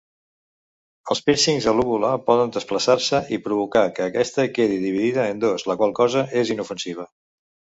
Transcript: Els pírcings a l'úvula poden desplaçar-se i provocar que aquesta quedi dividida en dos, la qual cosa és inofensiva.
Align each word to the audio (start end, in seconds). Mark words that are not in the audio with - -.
Els 1.15 1.19
pírcings 1.27 1.67
a 1.71 1.73
l'úvula 1.79 2.09
poden 2.31 2.55
desplaçar-se 2.57 3.19
i 3.37 3.39
provocar 3.49 3.85
que 3.99 4.07
aquesta 4.09 4.49
quedi 4.57 4.81
dividida 4.87 5.29
en 5.35 5.45
dos, 5.45 5.67
la 5.73 5.77
qual 5.83 5.95
cosa 6.01 6.25
és 6.43 6.55
inofensiva. 6.57 7.07